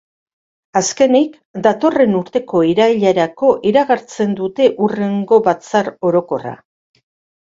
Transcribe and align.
Azkenik, 0.79 1.33
datorren 1.67 2.15
urteko 2.19 2.61
irailerako 2.69 3.51
iragartzen 3.73 4.33
dute 4.41 4.71
hurrengo 4.87 5.43
batzar 5.51 5.93
orokorra. 6.11 6.57